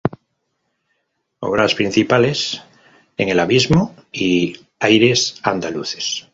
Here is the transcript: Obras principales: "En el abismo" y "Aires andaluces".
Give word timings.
Obras 1.41 1.75
principales: 1.75 2.63
"En 3.17 3.29
el 3.29 3.39
abismo" 3.39 3.95
y 4.11 4.59
"Aires 4.79 5.39
andaluces". 5.43 6.27